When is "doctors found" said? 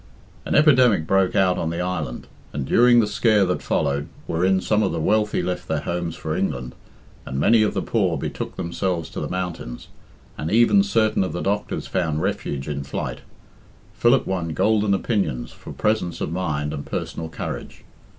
11.41-12.19